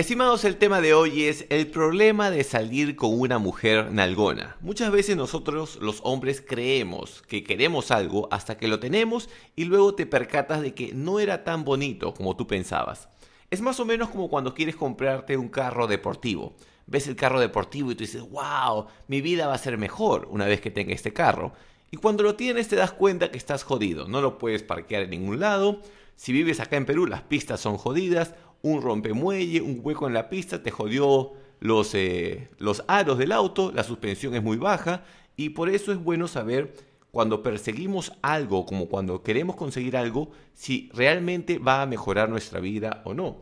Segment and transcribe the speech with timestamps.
[0.00, 4.56] Estimados, el tema de hoy es el problema de salir con una mujer nalgona.
[4.62, 9.94] Muchas veces nosotros los hombres creemos que queremos algo hasta que lo tenemos y luego
[9.94, 13.10] te percatas de que no era tan bonito como tú pensabas.
[13.50, 16.54] Es más o menos como cuando quieres comprarte un carro deportivo.
[16.86, 20.46] Ves el carro deportivo y tú dices, wow, mi vida va a ser mejor una
[20.46, 21.52] vez que tenga este carro.
[21.90, 25.10] Y cuando lo tienes te das cuenta que estás jodido, no lo puedes parquear en
[25.10, 25.82] ningún lado.
[26.16, 30.28] Si vives acá en Perú, las pistas son jodidas un rompemuelle, un hueco en la
[30.28, 35.04] pista, te jodió los, eh, los aros del auto, la suspensión es muy baja
[35.36, 36.74] y por eso es bueno saber
[37.10, 43.02] cuando perseguimos algo, como cuando queremos conseguir algo, si realmente va a mejorar nuestra vida
[43.04, 43.38] o no.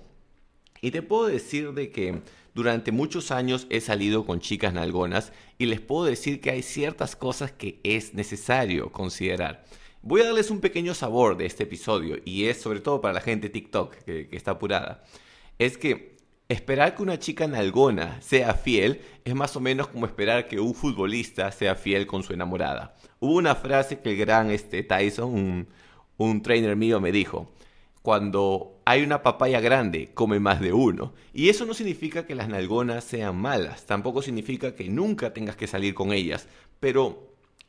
[0.80, 2.22] Y te puedo decir de que
[2.54, 7.14] durante muchos años he salido con chicas nalgonas y les puedo decir que hay ciertas
[7.14, 9.64] cosas que es necesario considerar.
[10.02, 13.20] Voy a darles un pequeño sabor de este episodio y es sobre todo para la
[13.20, 15.02] gente TikTok que, está apurada.
[15.58, 16.16] Es que
[16.48, 20.74] esperar que una chica nalgona sea fiel es más o menos como esperar que un
[20.74, 22.94] futbolista sea fiel con su enamorada.
[23.18, 25.68] Hubo una frase que el gran este, Tyson, un,
[26.16, 27.52] un trainer mío, me dijo.
[28.00, 31.12] Cuando hay una papaya grande, come más de uno.
[31.34, 35.66] Y eso no significa que las nalgonas sean malas, tampoco significa que nunca tengas que
[35.66, 36.46] salir con ellas,
[36.78, 37.27] pero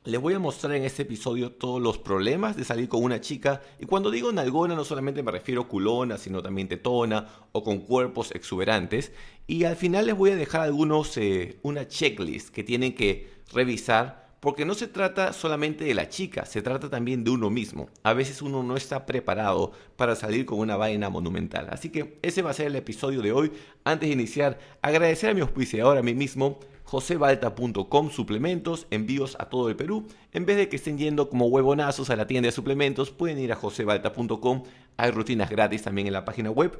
[0.09, 3.61] les voy a mostrar en este episodio todos los problemas de salir con una chica.
[3.79, 7.79] Y cuando digo nalgona no solamente me refiero a culona, sino también tetona o con
[7.79, 9.11] cuerpos exuberantes.
[9.45, 14.28] Y al final les voy a dejar algunos, eh, una checklist que tienen que revisar.
[14.39, 17.89] Porque no se trata solamente de la chica, se trata también de uno mismo.
[18.03, 21.67] A veces uno no está preparado para salir con una vaina monumental.
[21.71, 23.51] Así que ese va a ser el episodio de hoy.
[23.83, 26.59] Antes de iniciar, agradecer a mi auspiciador a mí mismo
[26.89, 30.07] josebalta.com suplementos, envíos a todo el Perú.
[30.31, 33.51] En vez de que estén yendo como huevonazos a la tienda de suplementos, pueden ir
[33.51, 34.63] a josebalta.com.
[34.97, 36.79] Hay rutinas gratis también en la página web.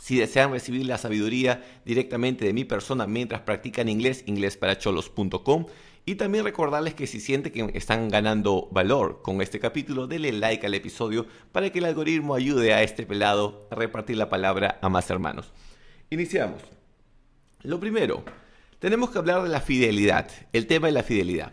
[0.00, 5.66] Si desean recibir la sabiduría directamente de mi persona mientras practican inglés, inglesparacholos.com.
[6.08, 10.64] Y también recordarles que si sienten que están ganando valor con este capítulo, denle like
[10.64, 14.88] al episodio para que el algoritmo ayude a este pelado a repartir la palabra a
[14.88, 15.52] más hermanos.
[16.08, 16.62] Iniciamos.
[17.60, 18.24] Lo primero,
[18.78, 21.52] tenemos que hablar de la fidelidad, el tema de la fidelidad.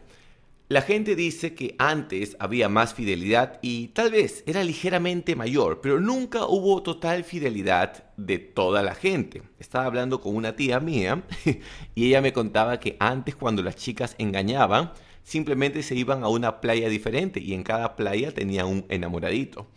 [0.67, 5.99] La gente dice que antes había más fidelidad y tal vez era ligeramente mayor, pero
[5.99, 9.43] nunca hubo total fidelidad de toda la gente.
[9.59, 11.21] Estaba hablando con una tía mía
[11.93, 16.61] y ella me contaba que antes cuando las chicas engañaban, simplemente se iban a una
[16.61, 19.67] playa diferente y en cada playa tenía un enamoradito.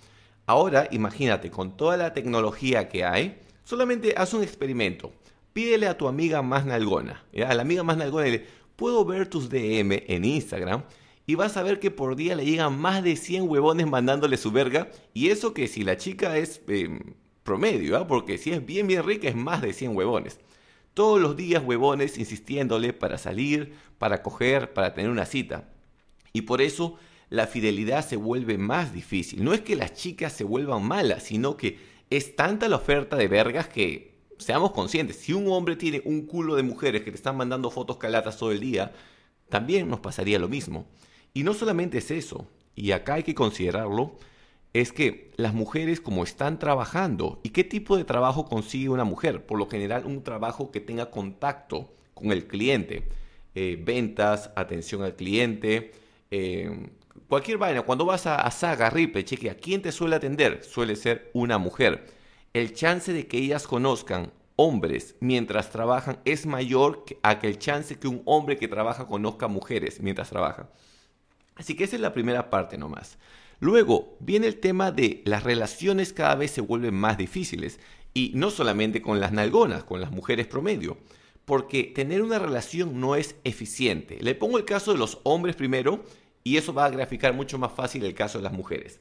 [0.46, 5.12] Ahora, imagínate, con toda la tecnología que hay, solamente haz un experimento
[5.58, 8.46] pídele a tu amiga más nalgona, a la amiga más nalgona, dile,
[8.78, 10.84] puedo ver tus DM en Instagram
[11.26, 14.52] y vas a ver que por día le llegan más de 100 huevones mandándole su
[14.52, 14.88] verga.
[15.12, 17.00] Y eso que si la chica es em,
[17.42, 18.06] promedio, ¿ah?
[18.06, 20.38] porque si es bien, bien rica es más de 100 huevones.
[20.94, 25.68] Todos los días huevones insistiéndole para salir, para coger, para tener una cita.
[26.32, 26.98] Y por eso
[27.30, 29.42] la fidelidad se vuelve más difícil.
[29.42, 31.80] No es que las chicas se vuelvan malas, sino que
[32.10, 36.56] es tanta la oferta de vergas que seamos conscientes, si un hombre tiene un culo
[36.56, 38.92] de mujeres que te están mandando fotos calatas todo el día,
[39.48, 40.86] también nos pasaría lo mismo.
[41.34, 44.16] Y no solamente es eso, y acá hay que considerarlo,
[44.72, 49.44] es que las mujeres como están trabajando, ¿y qué tipo de trabajo consigue una mujer?
[49.44, 53.08] Por lo general un trabajo que tenga contacto con el cliente,
[53.54, 55.92] eh, ventas, atención al cliente,
[56.30, 56.90] eh,
[57.28, 57.82] cualquier vaina.
[57.82, 60.62] Cuando vas a, a Saga, Ripley, cheque, ¿a quién te suele atender?
[60.64, 62.17] Suele ser una mujer
[62.52, 68.08] el chance de que ellas conozcan hombres mientras trabajan es mayor que el chance que
[68.08, 70.68] un hombre que trabaja conozca mujeres mientras trabaja.
[71.54, 73.18] Así que esa es la primera parte nomás.
[73.60, 77.80] Luego viene el tema de las relaciones cada vez se vuelven más difíciles
[78.14, 80.98] y no solamente con las nalgonas, con las mujeres promedio,
[81.44, 84.18] porque tener una relación no es eficiente.
[84.20, 86.04] Le pongo el caso de los hombres primero
[86.44, 89.00] y eso va a graficar mucho más fácil el caso de las mujeres.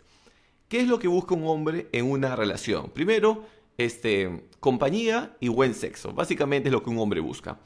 [0.68, 2.90] ¿Qué es lo que busca un hombre en una relación?
[2.90, 3.46] Primero,
[3.78, 6.12] este, compañía y buen sexo.
[6.12, 7.60] Básicamente es lo que un hombre busca.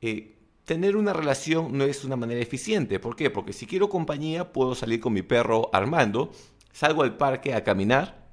[0.00, 2.98] Eh, tener una relación no es una manera eficiente.
[2.98, 3.30] ¿Por qué?
[3.30, 6.32] Porque si quiero compañía, puedo salir con mi perro Armando,
[6.72, 8.28] salgo al parque a caminar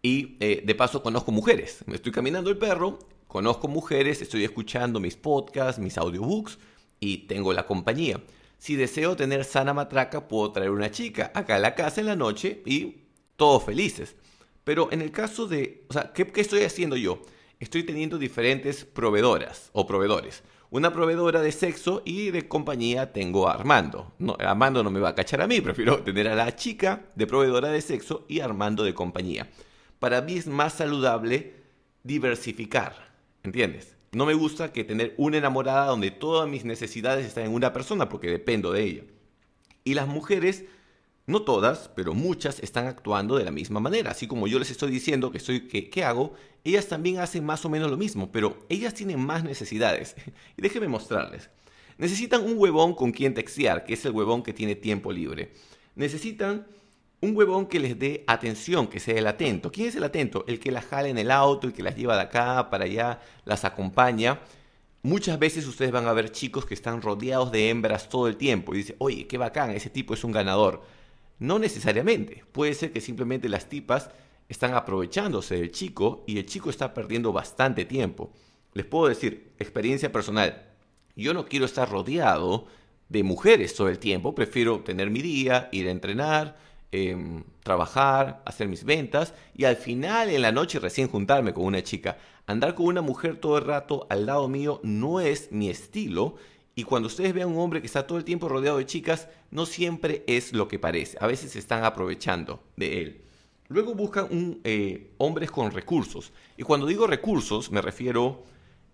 [0.00, 1.84] y eh, de paso conozco mujeres.
[1.86, 6.58] Me estoy caminando el perro, conozco mujeres, estoy escuchando mis podcasts, mis audiobooks
[7.00, 8.18] y tengo la compañía.
[8.56, 12.16] Si deseo tener sana matraca, puedo traer una chica acá a la casa en la
[12.16, 13.05] noche y
[13.36, 14.16] todos felices.
[14.64, 17.22] Pero en el caso de, o sea, ¿qué, estoy haciendo yo?
[17.60, 20.42] Estoy teniendo diferentes proveedoras o proveedores.
[20.70, 24.12] Una proveedora de sexo y de compañía tengo a Armando.
[24.18, 27.26] No, Armando no me va a cachar a mí, prefiero tener a la chica de
[27.26, 29.48] proveedora de sexo y Armando de compañía.
[29.98, 31.54] Para mí es más saludable
[32.02, 33.06] diversificar.
[33.46, 33.96] ¿entiendes?
[34.12, 38.08] No me gusta que tener una enamorada donde todas mis necesidades están en una persona
[38.08, 39.02] porque dependo de ella.
[39.84, 40.64] Y las mujeres,
[41.26, 44.12] no todas, pero muchas están actuando de la misma manera.
[44.12, 47.68] Así como yo les estoy diciendo que soy que hago, ellas también hacen más o
[47.68, 50.14] menos lo mismo, pero ellas tienen más necesidades.
[50.56, 51.50] y déjenme mostrarles.
[51.98, 55.52] Necesitan un huevón con quien textear, que es el huevón que tiene tiempo libre.
[55.94, 56.66] Necesitan
[57.20, 59.72] un huevón que les dé atención, que sea el atento.
[59.72, 60.44] ¿Quién es el atento?
[60.46, 63.20] El que las jala en el auto, el que las lleva de acá para allá,
[63.44, 64.40] las acompaña.
[65.02, 68.74] Muchas veces ustedes van a ver chicos que están rodeados de hembras todo el tiempo
[68.74, 70.82] y dicen, oye, qué bacán, ese tipo es un ganador.
[71.38, 72.44] No necesariamente.
[72.52, 74.10] Puede ser que simplemente las tipas
[74.48, 78.32] están aprovechándose del chico y el chico está perdiendo bastante tiempo.
[78.72, 80.66] Les puedo decir, experiencia personal,
[81.16, 82.66] yo no quiero estar rodeado
[83.08, 86.58] de mujeres todo el tiempo, prefiero tener mi día, ir a entrenar,
[86.92, 91.82] em, trabajar, hacer mis ventas y al final en la noche recién juntarme con una
[91.82, 92.18] chica.
[92.46, 96.36] Andar con una mujer todo el rato al lado mío no es mi estilo
[96.78, 99.64] y cuando ustedes vean un hombre que está todo el tiempo rodeado de chicas, no
[99.64, 101.16] siempre es lo que parece.
[101.22, 103.22] A veces se están aprovechando de él.
[103.68, 106.34] Luego buscan un, eh, hombres con recursos.
[106.58, 108.44] Y cuando digo recursos me refiero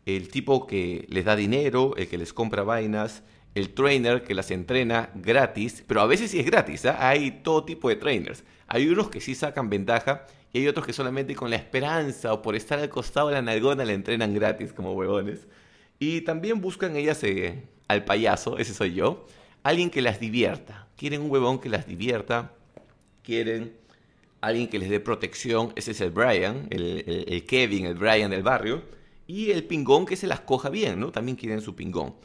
[0.07, 3.25] el tipo que les da dinero, el que les compra vainas,
[3.57, 7.09] el trainer que las entrena gratis, pero a veces sí es gratis, ¿ah?
[7.09, 8.45] hay todo tipo de trainers.
[8.69, 12.43] Hay unos que sí sacan ventaja y hay otros que solamente con la esperanza o
[12.43, 15.49] por estar al costado de la nalgona le entrenan gratis como huevones.
[16.03, 19.25] Y también buscan ellas eh, al payaso, ese soy yo,
[19.63, 20.89] alguien que las divierta.
[20.97, 22.57] Quieren un huevón que las divierta,
[23.23, 23.77] quieren
[24.41, 28.83] alguien que les dé protección, ese es el Brian, el Kevin, el Brian del barrio
[29.29, 31.13] y el pingón que se las coja bien, ¿no?
[31.13, 32.17] También quieren su pingón.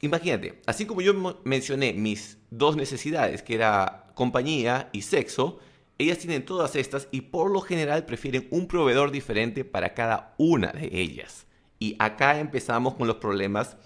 [0.00, 1.12] Imagínate, así como yo
[1.42, 5.58] mencioné mis dos necesidades, que era compañía y sexo,
[5.98, 10.70] ellas tienen todas estas y por lo general prefieren un proveedor diferente para cada una
[10.70, 11.48] de ellas.
[11.78, 13.76] Y acá empezamos con los problemas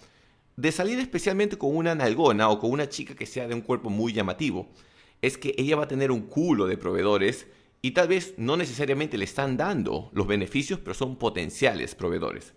[0.57, 3.91] de salir especialmente con una nalgona o con una chica que sea de un cuerpo
[3.91, 4.69] muy llamativo.
[5.21, 7.47] Es que ella va a tener un culo de proveedores
[7.81, 12.55] y tal vez no necesariamente le están dando los beneficios, pero son potenciales proveedores.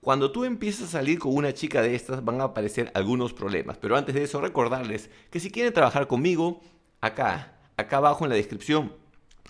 [0.00, 3.78] Cuando tú empiezas a salir con una chica de estas van a aparecer algunos problemas,
[3.78, 6.60] pero antes de eso recordarles que si quieren trabajar conmigo,
[7.00, 8.92] acá, acá abajo en la descripción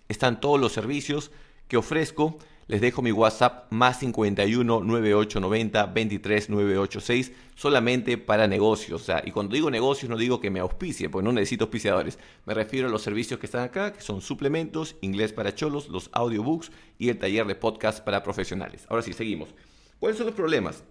[0.08, 1.32] están todos los servicios
[1.66, 9.02] que ofrezco les dejo mi WhatsApp más 51 9890 23 986 solamente para negocios.
[9.02, 12.18] O sea, y cuando digo negocios no digo que me auspicie, porque no necesito auspiciadores.
[12.46, 16.10] Me refiero a los servicios que están acá, que son suplementos, inglés para cholos, los
[16.12, 18.86] audiobooks y el taller de podcast para profesionales.
[18.88, 19.50] Ahora sí, seguimos.
[19.98, 20.84] ¿Cuáles son los problemas?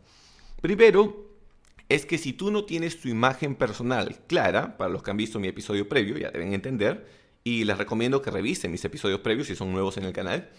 [0.62, 1.30] Primero,
[1.90, 5.40] es que si tú no tienes tu imagen personal clara, para los que han visto
[5.40, 7.06] mi episodio previo, ya deben entender,
[7.44, 10.50] y les recomiendo que revisen mis episodios previos si son nuevos en el canal,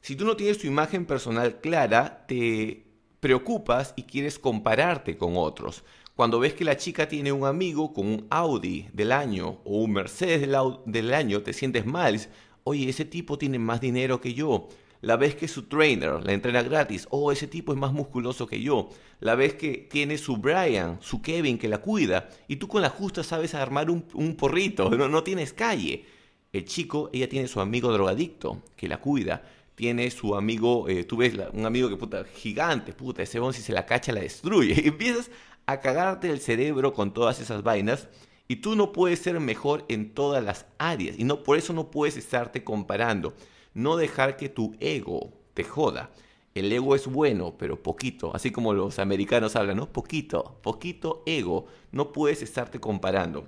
[0.00, 2.84] si tú no tienes tu imagen personal clara, te
[3.20, 5.84] preocupas y quieres compararte con otros.
[6.14, 9.92] Cuando ves que la chica tiene un amigo con un Audi del año o un
[9.92, 12.20] Mercedes del, año, te sientes mal.
[12.64, 14.68] Oye, ese tipo tiene más dinero que yo.
[15.00, 17.06] La ves que su trainer la entrena gratis.
[17.10, 18.88] Oh, ese tipo es más musculoso que yo.
[19.20, 22.28] La ves que tiene su Brian, su Kevin que la cuida.
[22.48, 24.02] Y tú con la justa sabes armar un,
[24.36, 24.90] porrito.
[25.08, 26.04] No tienes calle.
[26.52, 29.42] El chico, ella tiene su amigo drogadicto que la cuida
[29.78, 33.62] tiene su amigo, eh, tú ves un amigo que puta, gigante, puta, ese bon si
[33.62, 34.74] se la cacha la destruye.
[34.84, 35.30] Y empiezas
[35.66, 38.08] a cagarte el cerebro con todas esas vainas
[38.48, 41.92] y tú no puedes ser mejor en todas las áreas y no por eso no
[41.92, 43.34] puedes estarte comparando.
[43.72, 46.10] No dejar que tu ego te joda.
[46.56, 49.92] El ego es bueno, pero poquito, así como los americanos hablan, ¿no?
[49.92, 51.66] Poquito, poquito ego.
[51.92, 53.46] No puedes estarte comparando.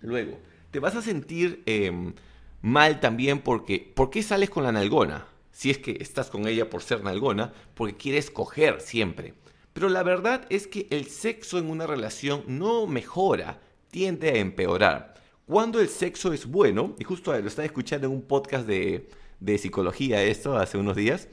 [0.00, 0.38] Luego,
[0.70, 2.14] te vas a sentir em,
[2.62, 5.26] mal también porque, ¿por qué sales con la nalgona?
[5.60, 9.34] Si es que estás con ella por ser nalgona, porque quieres coger siempre.
[9.74, 15.16] Pero la verdad es que el sexo en una relación no mejora, tiende a empeorar.
[15.44, 19.58] Cuando el sexo es bueno, y justo lo estaba escuchando en un podcast de, de
[19.58, 21.28] psicología esto hace unos días,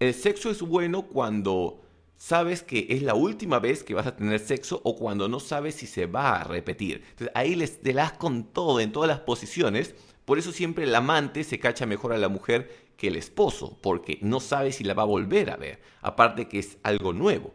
[0.00, 1.82] el sexo es bueno cuando
[2.16, 5.74] sabes que es la última vez que vas a tener sexo o cuando no sabes
[5.74, 7.04] si se va a repetir.
[7.34, 9.94] Ahí les, te das con todo, en todas las posiciones.
[10.24, 14.18] Por eso siempre el amante se cacha mejor a la mujer que el esposo, porque
[14.22, 17.54] no sabe si la va a volver a ver, aparte que es algo nuevo.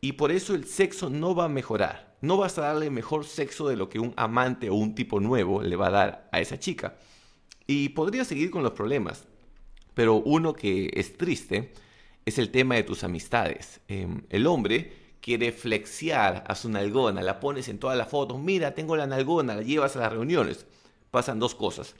[0.00, 2.16] Y por eso el sexo no va a mejorar.
[2.22, 5.62] No vas a darle mejor sexo de lo que un amante o un tipo nuevo
[5.62, 6.96] le va a dar a esa chica.
[7.66, 9.26] Y podría seguir con los problemas,
[9.94, 11.72] pero uno que es triste
[12.24, 13.80] es el tema de tus amistades.
[13.88, 18.74] Em, el hombre quiere flexiar a su nalgona, la pones en todas las fotos, mira,
[18.74, 20.66] tengo la nalgona, la llevas a las reuniones.
[21.10, 21.94] Pasan dos cosas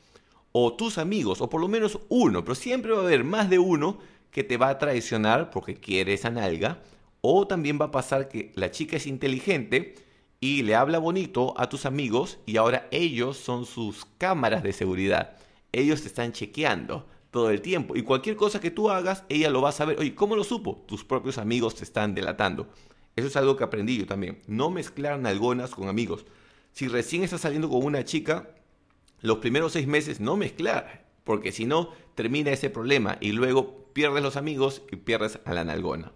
[0.53, 3.59] o tus amigos, o por lo menos uno, pero siempre va a haber más de
[3.59, 3.99] uno
[4.31, 6.83] que te va a traicionar porque quiere esa nalga,
[7.21, 9.95] o también va a pasar que la chica es inteligente
[10.41, 15.37] y le habla bonito a tus amigos y ahora ellos son sus cámaras de seguridad.
[15.73, 19.61] Ellos te están chequeando todo el tiempo y cualquier cosa que tú hagas, ella lo
[19.61, 19.99] va a saber.
[20.01, 20.83] Oye, ¿cómo lo supo?
[20.87, 22.69] Tus propios amigos te están delatando.
[23.17, 24.39] Eso es algo que aprendí yo también.
[24.47, 26.25] No mezclar nalgonas con amigos.
[26.73, 28.49] Si recién estás saliendo con una chica,
[29.21, 34.23] los primeros seis meses no mezclar, porque si no, termina ese problema y luego pierdes
[34.23, 36.13] los amigos y pierdes a la nalgona.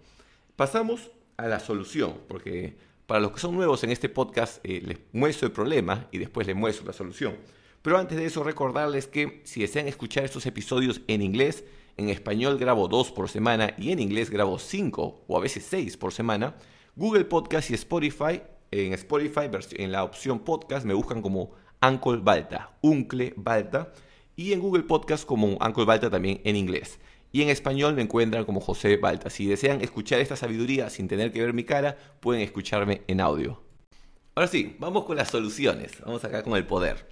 [0.55, 4.99] Pasamos a la solución, porque para los que son nuevos en este podcast eh, les
[5.13, 7.35] muestro el problema y después les muestro la solución.
[7.81, 11.65] Pero antes de eso recordarles que si desean escuchar estos episodios en inglés,
[11.97, 15.95] en español grabo dos por semana y en inglés grabo cinco o a veces seis
[15.95, 16.55] por semana,
[16.95, 21.51] Google Podcast y Spotify, en Spotify en la opción podcast me buscan como
[21.81, 23.93] Uncle Balta, Uncle Balta,
[24.35, 26.99] y en Google Podcast como Uncle Balta también en inglés
[27.35, 29.29] y en español me encuentran como José Balta.
[29.29, 33.61] Si desean escuchar esta sabiduría sin tener que ver mi cara, pueden escucharme en audio.
[34.35, 35.91] Ahora sí, vamos con las soluciones.
[36.05, 37.09] Vamos acá con el poder.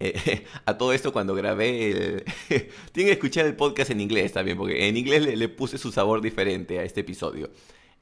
[0.00, 2.24] Eh, a todo esto cuando grabé el...
[2.92, 6.20] Tienen que escuchar el podcast en inglés también, porque en inglés le, puse su sabor
[6.20, 7.48] diferente a este episodio.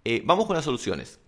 [0.06, 1.20] Eh, vamos con las soluciones.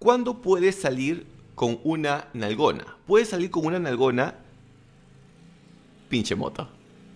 [0.00, 1.28] ¿Cuándo puedes salir
[1.60, 2.96] con una nalgona?
[3.06, 4.34] Puedes salir con una nalgona...
[6.08, 6.66] Pinche moto.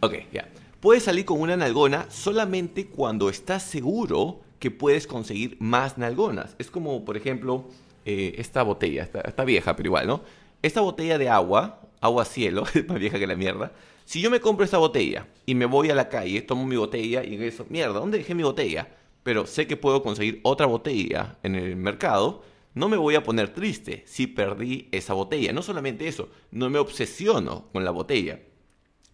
[0.00, 0.46] Ok, ya.
[0.80, 6.56] Puedes salir con una nalgona solamente cuando estás seguro que puedes conseguir más nalgonas.
[6.58, 7.70] Es como, por ejemplo,
[8.04, 10.20] eh, esta botella, está, vieja, pero igual, ¿no?
[10.60, 13.72] Esta botella de agua, agua cielo, es más vieja que la mierda.
[14.04, 17.24] Si yo me compro esta botella y me voy a la calle, tomo mi botella
[17.24, 18.88] y eso, mierda, ¿dónde dejé mi botella?
[19.22, 22.42] Pero sé que puedo conseguir otra botella en el mercado,
[22.74, 25.52] no me voy a poner triste si perdí esa botella.
[25.52, 28.40] No solamente eso, no me obsesiono con la botella.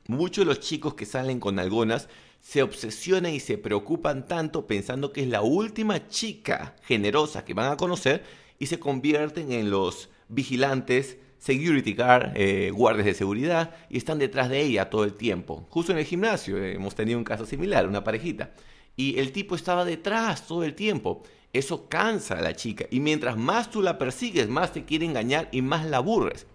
[0.07, 2.09] Muchos de los chicos que salen con algonas
[2.41, 7.71] se obsesionan y se preocupan tanto pensando que es la última chica generosa que van
[7.71, 8.25] a conocer
[8.59, 14.49] y se convierten en los vigilantes, security guard, eh, guardias de seguridad y están detrás
[14.49, 15.67] de ella todo el tiempo.
[15.69, 18.53] Justo en el gimnasio eh, hemos tenido un caso similar, una parejita.
[19.01, 21.23] Y el tipo estaba detrás todo el tiempo.
[21.55, 22.85] Eso cansa a la chica.
[22.91, 26.47] Y mientras más tú la persigues, más te quiere engañar y más la aburres.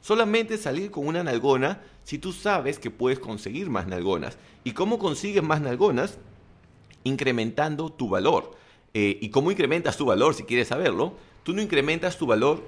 [0.00, 4.38] Solamente salir con una nalgona si tú sabes que puedes conseguir más nalgonas.
[4.62, 6.18] ¿Y cómo consigues más nalgonas?
[7.02, 8.52] Incrementando tu valor.
[8.94, 11.14] Eh, ¿Y cómo incrementas tu valor si quieres saberlo?
[11.42, 12.62] Tú no incrementas tu valor.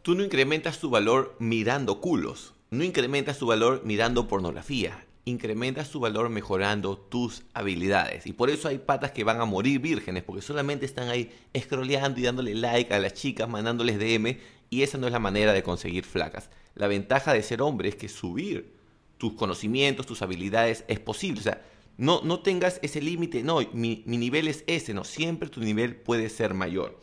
[0.00, 2.54] Tú no incrementas tu valor mirando culos.
[2.70, 5.05] No incrementas tu valor mirando pornografía.
[5.28, 8.26] Incrementas tu valor mejorando tus habilidades.
[8.26, 12.20] Y por eso hay patas que van a morir vírgenes, porque solamente están ahí scrolleando
[12.20, 14.38] y dándole like a las chicas, mandándoles DM
[14.70, 16.48] y esa no es la manera de conseguir flacas.
[16.74, 18.74] La ventaja de ser hombre es que subir
[19.18, 21.40] tus conocimientos, tus habilidades es posible.
[21.40, 21.62] O sea,
[21.96, 25.96] no, no tengas ese límite, no, mi, mi nivel es ese, no, siempre tu nivel
[25.96, 27.00] puede ser mayor.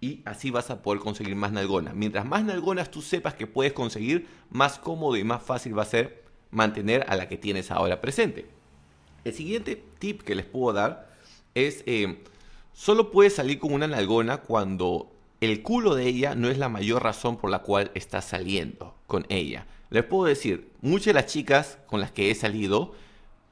[0.00, 1.94] Y así vas a poder conseguir más nalgonas.
[1.94, 5.86] Mientras más nalgonas tú sepas que puedes conseguir, más cómodo y más fácil va a
[5.86, 8.46] ser mantener a la que tienes ahora presente.
[9.24, 11.10] El siguiente tip que les puedo dar
[11.54, 12.22] es, eh,
[12.72, 17.02] solo puedes salir con una nalgona cuando el culo de ella no es la mayor
[17.02, 19.66] razón por la cual estás saliendo con ella.
[19.90, 22.94] Les puedo decir, muchas de las chicas con las que he salido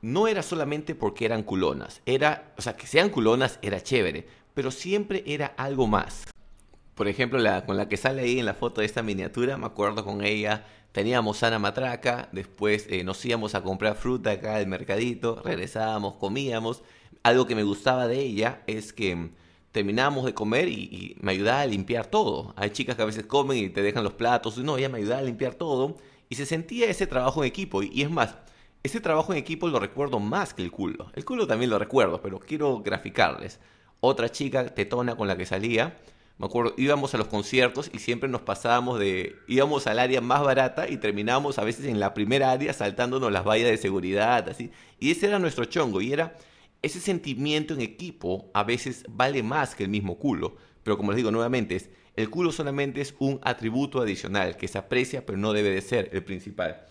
[0.02, 4.70] no era solamente porque eran culonas, era, o sea, que sean culonas era chévere, pero
[4.70, 6.24] siempre era algo más.
[6.96, 10.02] Por ejemplo, con la que sale ahí en la foto de esta miniatura, me acuerdo
[10.02, 15.42] con ella, teníamos sana matraca, después eh, nos íbamos a comprar fruta acá al mercadito,
[15.44, 16.82] regresábamos, comíamos.
[17.22, 19.28] Algo que me gustaba de ella es que
[19.72, 22.54] terminábamos de comer y, me ayudaba a limpiar todo.
[22.56, 25.20] Hay chicas que a veces comen y te dejan los platos, no, ella me ayudaba
[25.20, 25.98] a limpiar todo
[26.30, 27.82] y se sentía ese trabajo en equipo.
[27.82, 28.36] Y, es más,
[28.82, 31.12] ese trabajo en equipo lo recuerdo más que el culo.
[31.14, 33.60] El culo también lo recuerdo, pero quiero graficarles.
[34.00, 35.94] Otra chica tetona con la que salía,
[36.38, 40.42] me acuerdo, íbamos a los conciertos y siempre nos pasábamos de, íbamos al área más
[40.42, 44.70] barata y terminábamos a veces en la primera área saltándonos las vallas de seguridad, así.
[45.00, 46.36] Y ese era nuestro chongo y era
[46.82, 50.56] ese sentimiento en equipo a veces vale más que el mismo culo.
[50.82, 54.78] Pero como les digo nuevamente, es, el culo solamente es un atributo adicional que se
[54.78, 56.84] aprecia pero no debe de ser el principal.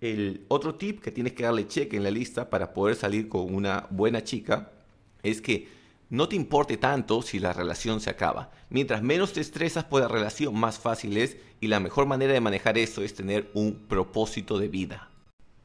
[0.00, 3.54] El otro tip que tienes que darle cheque en la lista para poder salir con
[3.54, 4.72] una buena chica
[5.22, 5.77] es que
[6.10, 8.50] no te importe tanto si la relación se acaba.
[8.70, 12.40] Mientras menos te estresas por la relación, más fácil es y la mejor manera de
[12.40, 15.10] manejar eso es tener un propósito de vida.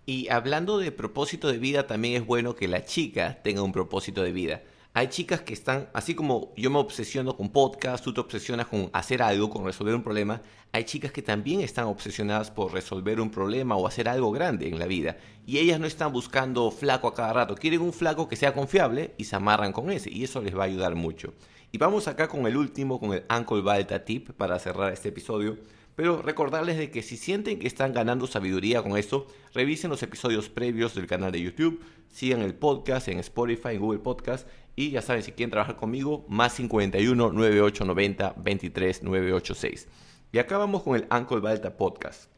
[0.05, 4.21] Y hablando de propósito de vida, también es bueno que la chica tenga un propósito
[4.21, 4.63] de vida.
[4.95, 8.91] Hay chicas que están, así como yo me obsesiono con podcast, tú te obsesionas con
[8.93, 13.31] hacer algo, con resolver un problema, hay chicas que también están obsesionadas por resolver un
[13.31, 15.17] problema o hacer algo grande en la vida.
[15.47, 19.15] Y ellas no están buscando flaco a cada rato, quieren un flaco que sea confiable
[19.17, 20.11] y se amarran con ese.
[20.11, 21.33] Y eso les va a ayudar mucho.
[21.71, 25.57] Y vamos acá con el último, con el Uncle Balta Tip para cerrar este episodio.
[25.95, 30.49] Pero recordarles de que si sienten que están ganando sabiduría con esto, revisen los episodios
[30.49, 35.01] previos del canal de YouTube, sigan el podcast en Spotify, en Google Podcast y ya
[35.03, 39.87] saben, si quieren trabajar conmigo, más 51 9890 23 986.
[40.31, 42.31] Y acá vamos con el Uncle Balta Podcast.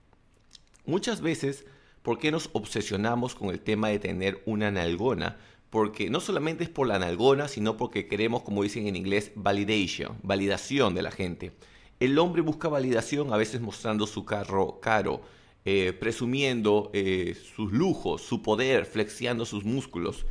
[0.86, 1.66] Muchas veces,
[2.02, 5.38] ¿por qué nos obsesionamos con el tema de tener una nalgona?
[5.70, 10.18] Porque no solamente es por la nalgona, sino porque queremos, como dicen en inglés, validation,
[10.24, 11.54] validación de la gente.
[12.00, 15.22] El hombre busca validación a veces mostrando su carro caro,
[15.64, 20.26] eh, presumiendo eh, sus lujos, su poder, flexiando sus músculos.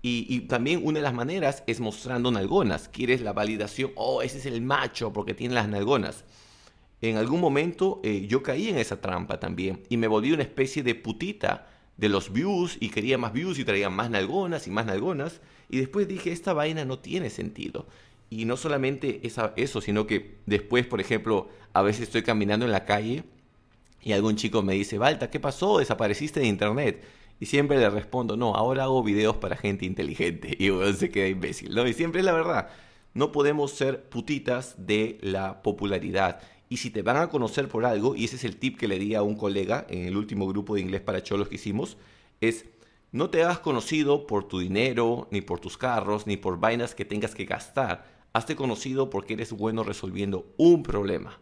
[0.00, 2.88] Y, también una de las maneras es mostrando nalgonas.
[2.88, 6.24] Quieres la validación, oh, ese es el macho porque tiene las nalgonas.
[7.00, 10.82] En algún momento eh, yo caí en esa trampa también y me volví una especie
[10.82, 14.86] de putita de los views y quería más views y traía más nalgonas y más
[14.86, 15.40] nalgonas.
[15.68, 17.86] Y después dije, esta vaina no tiene sentido.
[18.30, 22.72] Y no solamente esa, eso, sino que después, por ejemplo, a veces estoy caminando en
[22.72, 23.24] la calle
[24.02, 25.78] y algún chico me dice, Balta, ¿qué pasó?
[25.78, 27.02] Desapareciste de internet.
[27.40, 30.56] Y siempre le respondo, no, ahora hago videos para gente inteligente.
[30.58, 31.86] Y bueno, se queda imbécil, ¿no?
[31.86, 32.68] Y siempre es la verdad.
[33.14, 36.40] No podemos ser putitas de la popularidad.
[36.68, 38.98] Y si te van a conocer por algo, y ese es el tip que le
[38.98, 41.96] di a un colega en el último grupo de inglés para cholos que hicimos,
[42.40, 42.66] es
[43.10, 47.06] no te hagas conocido por tu dinero, ni por tus carros, ni por vainas que
[47.06, 48.17] tengas que gastar.
[48.32, 51.40] Hazte conocido porque eres bueno resolviendo un problema.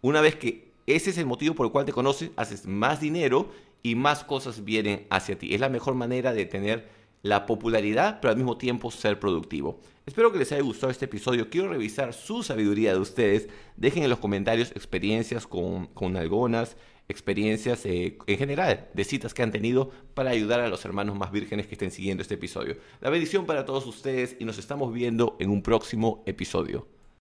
[0.00, 3.50] Una vez que ese es el motivo por el cual te conoces, haces más dinero
[3.82, 5.54] y más cosas vienen hacia ti.
[5.54, 6.88] Es la mejor manera de tener
[7.22, 9.80] la popularidad, pero al mismo tiempo ser productivo.
[10.06, 11.50] Espero que les haya gustado este episodio.
[11.50, 13.48] Quiero revisar su sabiduría de ustedes.
[13.76, 16.76] Dejen en los comentarios experiencias con, con algonas,
[17.08, 21.32] experiencias eh, en general de citas que han tenido para ayudar a los hermanos más
[21.32, 22.76] vírgenes que estén siguiendo este episodio.
[23.00, 26.86] La bendición para todos ustedes y nos estamos viendo en un próximo episodio.